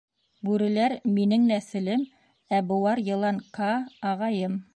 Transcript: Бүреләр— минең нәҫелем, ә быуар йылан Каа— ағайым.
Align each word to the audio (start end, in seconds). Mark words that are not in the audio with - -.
Бүреләр— 0.47 0.95
минең 1.17 1.45
нәҫелем, 1.51 2.07
ә 2.57 2.63
быуар 2.73 3.05
йылан 3.07 3.43
Каа— 3.61 3.73
ағайым. 4.15 4.63